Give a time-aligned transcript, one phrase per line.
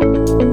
[0.00, 0.49] Música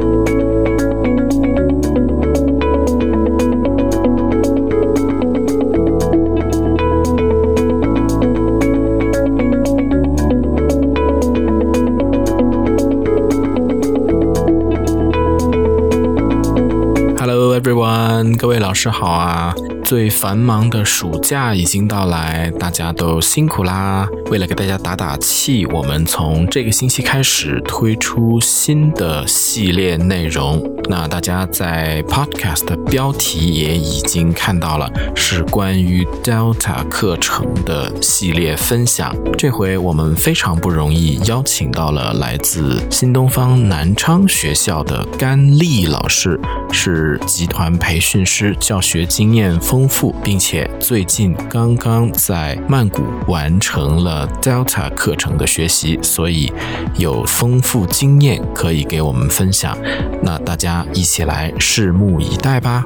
[18.67, 19.55] 老师好啊！
[19.85, 24.05] 最繁忙的暑假已经到来，大家都辛苦啦！
[24.29, 30.61] 为了给大家打打气，我们从这个星期开始推出新的系列内容。
[30.89, 39.15] 那大家在 Podcast 的标题也已经看到了，是关于 Delta 课程的系列分享。
[39.37, 46.37] 这回我们非常不容易邀请到了来自新东方南昌学校的甘丽老师，
[46.73, 56.51] 是集团培训师，教学经验丰富，并且最近刚刚在曼谷完成了 Delta 课程的学习，所以
[56.95, 59.77] 有丰富经验可以给我们分享。
[60.21, 62.83] 那大家一起来拭目以待吧。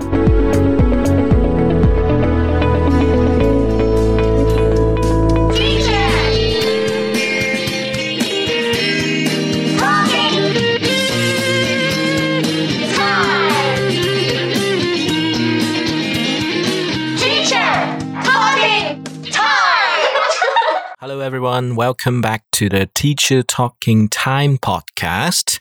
[21.04, 25.56] Hello everyone, welcome back to the Teacher Talking Time podcast.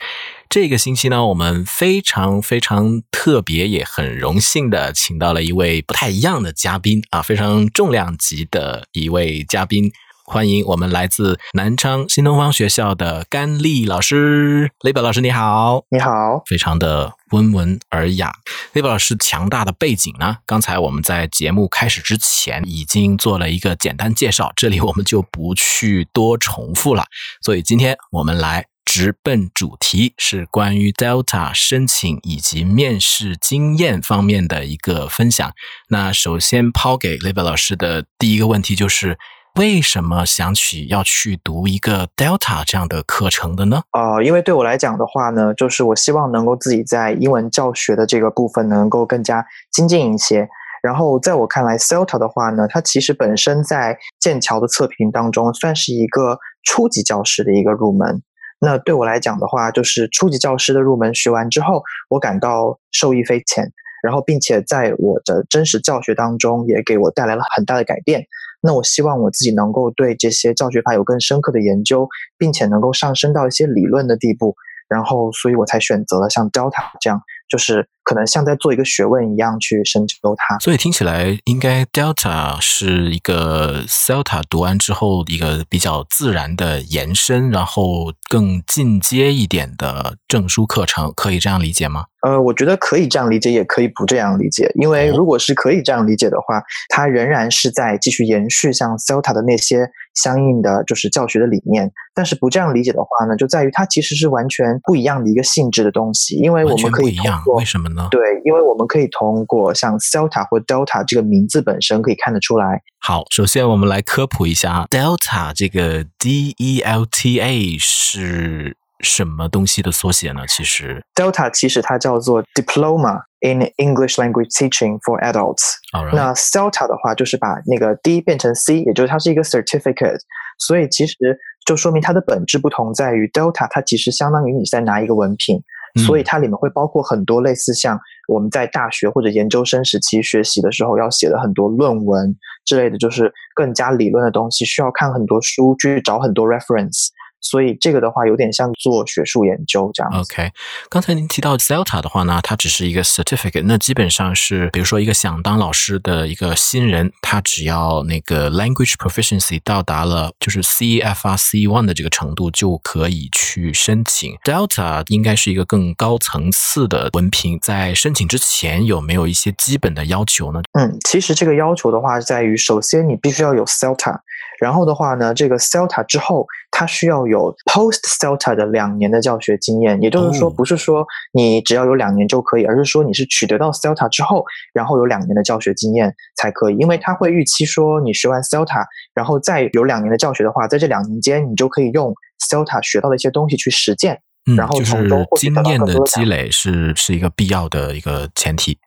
[0.51, 9.91] 这个星期呢，我们非常非常特别，也很荣幸的请到了一位不太一样的嘉宾啊，非常重量级的一位嘉宾。
[10.27, 18.33] 欢迎我们来自南昌新东方学校的甘丽老师，雷宝老师你好，你好，非常的温文尔雅。
[18.73, 27.05] 雷宝老师强大的背景呢，刚才我们在节目开始之前已经做了一个简单介绍，这里我们就不去多重复了。
[27.43, 35.53] 所以今天我们来直奔主题，是关于 Delta 申请以及面试经验方面的一个分享。
[35.89, 39.19] 那首先抛给雷宝老师的第一个问题就是。
[39.57, 43.83] 为什么想起要去读一个 Delta 这样的课程的呢？
[43.93, 50.49] 呃，因为对我来讲的话呢，就是我希望能够自己在英文教学的这个部分能够更加精进一些。
[50.83, 58.23] 然后在我看来，CELTA 的话呢，它其实本身在剑桥的测评当中算是一个初级教师的一个入门。
[58.61, 63.71] 那对我来讲的话，就是初级教师的入门学完之后，我感到受益匪浅，
[64.03, 68.25] 然后并且在我的真实教学当中也给我带来了很大的改变。
[68.61, 74.55] 那我希望我自己能够对这些教学法有更深刻的研究，并且能够上升到一些理论的地步，
[74.89, 80.59] 然后，所以我才选择了像 Delta 这样，就是可能像在做一个学问一样去深究它。
[80.61, 92.05] 所以听起来，应该 Delta 是一个 Celta 读完之后一个比较自然的延伸，然后更进阶一点的证书课程，可以这样理解吗？
[92.23, 94.71] 呃，我觉得可以这样理解，也可以不这样理解。
[94.75, 101.91] 因为如果是可以这样理解的话，它仍然是在继续延续像 Celta 的那些相应的就是教学的理念。
[102.15, 106.37] 但是不这样理解的话呢，就在于它其实是完全不一样的一个性质的东西。
[106.37, 108.09] 因为我们可以通过为什么呢？
[108.11, 112.83] 对，因为我们可以通过像 Celta 或 Delta 这个名字本身可以看得出来。
[112.99, 118.77] 好，首先我们来科普一下 Delta 这个 D E L T A 是。
[119.03, 120.43] 什么东西的缩写呢？
[120.47, 125.77] 其实 Delta 其实它叫做 Diploma in English Language Teaching for Adults。
[126.13, 130.19] 那 Celta 的话就是把那个 D 变成 C，也就是它是一个 certificate。
[130.59, 131.17] 所以其实
[131.65, 135.63] 就说明它的本质不同在于 Delta 它其实相当于你在拿一个文凭，
[135.97, 147.09] 所以它里面会包括很多类似像我们在大学或者研究生时期学习的时候要写的很多论文之类的，就是更加理论的东西，需要看很多书去找很多 reference。
[147.41, 150.13] 所以这个的话有点像做学术研究这样。
[150.21, 150.51] OK，
[150.89, 164.37] 刚才您提到 Celta 的话呢，它只是一个 certificate，那基本上是比如说一个想当老师的一个新人，他只要那个 language proficiency 到达了就是 CFR C one 的这个程度，就可以去申请。
[164.45, 170.61] Delta 应该是一个更高层次的文凭，在申请之前有没有一些基本的要求呢？
[170.73, 174.21] 嗯，其实这个要求的话在于，首先你必须要有 Celta。
[174.61, 188.85] 然后的话呢，这个 Celta 之后，它需要有 Post Celta 的两年的教学经验，也就是说，不是说你只要有两年就可以，而是说你是取得到 Celta 之后，然后有两年的教学经验才可以，因为它会预期说你学完 Celta，
[189.15, 192.15] 然后再有两年的教学的话，在这两年间，你就可以用
[192.51, 198.79] Celta 学到的一些东西去实践，嗯，然后就是从中获取经验的积累是是一个必要的一个前提。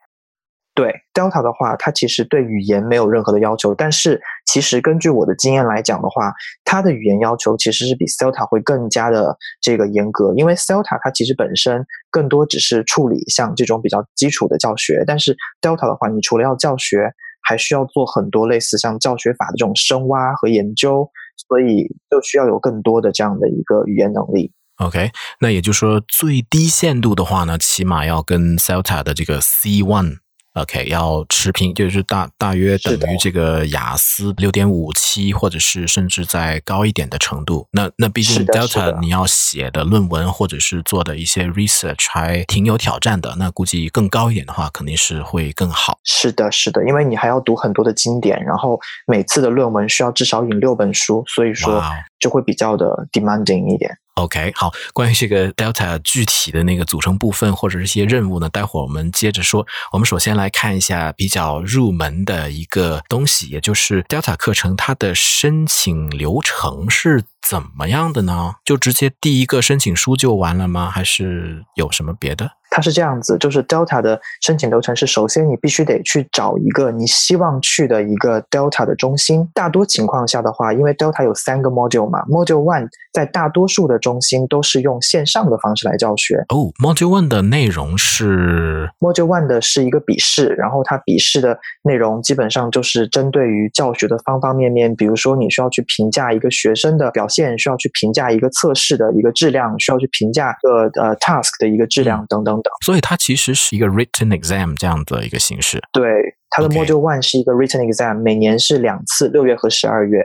[0.74, 6.32] 对 Delta 的话，它其实对语言没有任何的要求，但是其实根据我的经验来讲的话，
[6.64, 21.08] 它的语言要求其实是比 Delta 会更加的这个严格，因为 Delta 它其实本身更多只是处理像这种比较基础的教学，但是 Delta 的话，你除了要教学，还需要做很多类似像教学法的这种深挖和研究，
[21.46, 24.52] 所以就需要有更多的这样的一个语言能力。
[24.78, 30.23] OK，那也就是说最低限度的话呢，起码要跟 Celta 的这个 C one。
[30.54, 37.66] OK，要持平，就是大大约等于这个雅思六点五七，或者是甚至再高一点的程度。
[37.72, 43.34] 那那毕竟 Delta 你要写的论文或者是做的一些 research 还挺有挑战的。
[43.36, 45.98] 那估计更高一点的话，肯定是会更好。
[46.04, 48.78] 是的，是的，因为你还要读很多的经典，然后
[49.08, 51.82] 每次的论文需要至少引六本书，所以说
[52.20, 53.98] 就会比较的 demanding 一点。
[54.14, 59.66] OK，好，关于这个 Delta 具体的那个组成部分或者是一些任务呢，待会儿我们接着说。
[59.92, 67.24] 我们首先来看一下比较入门的一个东西，也就是 Delta 课程它的申请流程是。
[67.46, 68.54] 怎么样的呢？
[68.64, 70.90] 就直接第一个申请书就完了吗？
[70.90, 72.52] 还是有什么别的？
[72.74, 79.48] 它是这样子，就是 Delta 的申请流程是：首先你必须得去找一个你希望去的一个 Delta 的中心。
[79.54, 86.38] 大多情况下的话，因为 Delta 有三个 Module 嘛，Module One 在大多数的中心都是用线上的方式来教学。
[86.48, 102.63] 哦，Module One 的内容是 Module One 的是一个笔试，然后它笔试的内容基本上就是针对于教学的方方面面，比如说你需要去评价一个学生的表现，需要去评价一个测试的一个质量，需要去评价一个呃 task 的一个质量等等。
[102.84, 105.80] 所以它其实是一个 written exam 这样的一个形式。
[105.92, 106.04] 对，
[106.50, 110.20] 它的 Module One 是一个 written exam，每年是两次，六月和十二月。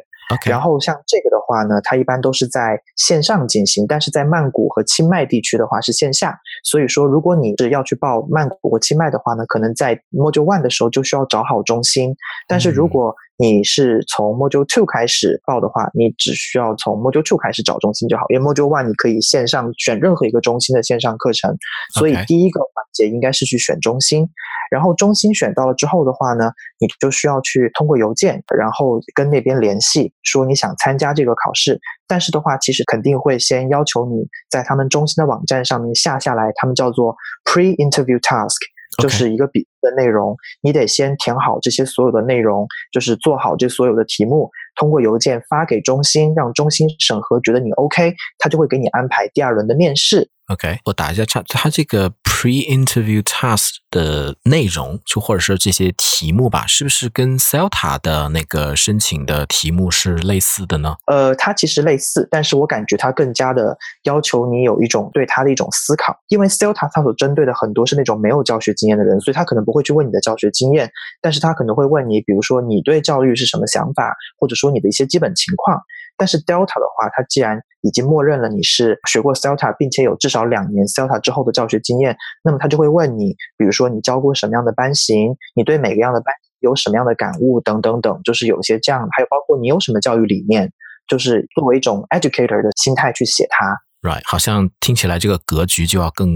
[0.46, 6.38] 然后像这个的话呢，它一般都是在线上进行，但是在曼谷和清迈地区的话是线下。
[6.64, 12.16] 所以说，如果你是要去报曼谷或清迈的话呢，可能在 Module One 的时候就需要找好中心。
[12.48, 21.56] 但是如果你是从 Module Two 开始报的话，你只需要从 Module Two 开始找中心就好，因为 Module One 你可以线上选任何一个中心的线上课程。
[21.98, 24.30] 所以第一个环节应该是去选中心。
[24.70, 31.80] 然后中心选到了之后的话呢，你就需要去通过邮件，然后跟那边联系，说你想参加这个考试。
[32.08, 38.58] 但是的话，其实肯定会先要求你在他们中心的网站上面下下来，他们叫做 pre-interview task，
[39.02, 50.30] 就是一个笔的内容，你得先填好这些所有的内容，就是做好这所有的题目，通过邮件发给中心，让中心审核，觉得你 OK，他就会给你安排第二轮的面试。
[50.50, 60.96] OK，我打一下叉，它这个 pre-interview task 的内容，就或者说这些题目吧，是不是跟 Celta 的那个申请的题目是类似的呢？
[61.06, 70.90] 呃，它其实类似，但是我感觉它更加的要求你有一种对它的一种思考，因为 Celta 它所针对的很多是那种没有教学经验的人，所以他可能不会去问你的教学经验，
[71.22, 75.80] 但是他可能会问你，比如说你对教育是什么想法，或者说你的一些基本情况。
[76.20, 90.70] 但是 Delta 的话，它既然已经默认了你是学过 Celta，并且有至少两年 Celta 之后的教学经验，那么他就会问你，比如说你教过什么样的班型，你对每个样的班有什么样的感悟等等等，就是有些这样，还有包括你有什么教育理念，
[91.08, 93.66] 就是作为一种 educator 的心态去写它。
[94.02, 96.30] Right，好像听起来这个格局就要更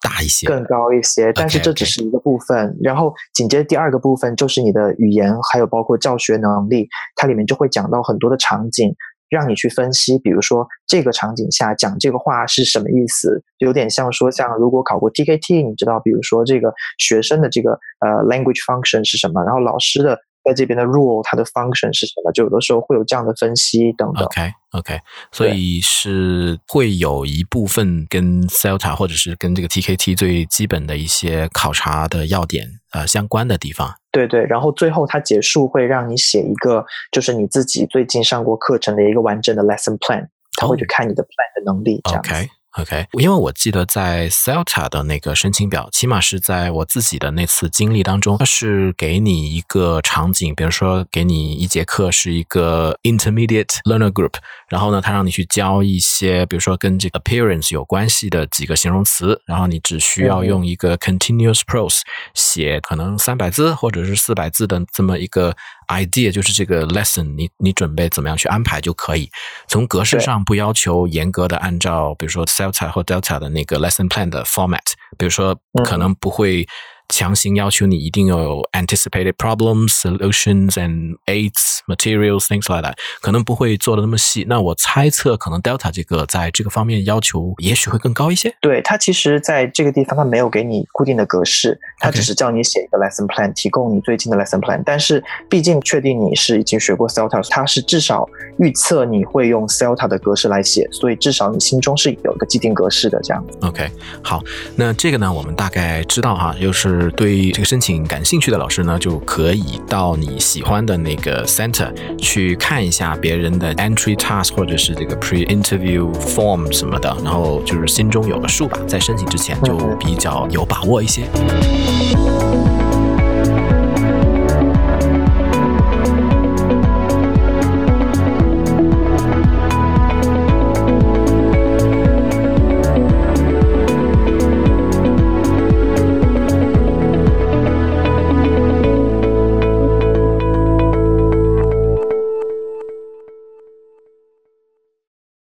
[0.00, 1.30] 大一些，更高一些。
[1.34, 8.94] 但是这只是一个部分，然后紧接着第二个部分就是你的语言，还有包括教学能力，它里面就会讲到很多的场景。
[9.32, 17.70] 让你去分析，比如说这个场景下讲这个话是什么意思，有点像说，像如果考过 TKT，你知道，比如说这个学生的这个
[18.00, 24.24] 呃 language function 是什么，然后老师的在这边的 rule 它的 function 是什么，就有的时候会有这样的分析等等。
[24.24, 24.98] OK OK，
[25.30, 33.94] 所以是会有一部分跟 Celta 或者是跟这个 TKT 最基本的一些考察的要点呃相关的地方。
[34.10, 40.26] 对对，然后最后它结束会让你写一个，就是你自己最近上过课程的一个完整的 lesson plan，
[40.58, 42.30] 他会去看你的 plan 的能力，这样子。
[42.78, 54.36] OK，因为我记得在 Celta 的那个申请表，起码是在我自己的那次经历当中，它是给你一个场景，比如说给你一节课是一个 Intermediate Learner Group，
[54.68, 62.00] 然后呢，他让你去教一些，比如说跟这个 appearance 有关系的几个形容词，然后你只需要用一个 Continuous Prose
[62.32, 65.54] 写可能三百字或者是四百字的这么一个。
[65.92, 69.30] Idea 就是这个 lesson，你你准备怎么样去安排就可以。
[69.68, 76.66] 从格式上不要求严格的按照，比如说 Celta 或 Delta 的那个 lesson plan 的 format，比如说可能不会
[77.12, 84.46] 强行要求你一定要有 anticipated problems, solutions and aids, materials, things like that，可能不会做的那么细。
[84.48, 88.56] 那我猜测，可能 Delta 这个在这个方面要求也许会更高一些。
[88.62, 94.82] 对，它其实在这个地方它没有给你固定的格式，它只是叫你写一个 lesson plan，提供你最近的 lesson plan。
[94.82, 98.26] 但是毕竟确定你是已经学过 Celta，它是至少
[98.58, 103.44] 预测你会用 Celta 的格式来写，所以至少你心中是有一个既定格式的这样。
[103.60, 103.90] OK，
[104.24, 104.42] 好，
[104.76, 121.22] 那这个呢，我们大概知道哈，就是对这个申请感兴趣的老师呢，就可以到你喜欢的那个 center 去看一下别人的 entry task 或者是这个 pre-interview form 什么的，然后就是心中有个数吧，在申请之前就比较有把握一些。